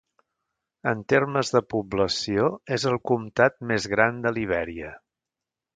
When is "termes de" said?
1.13-1.61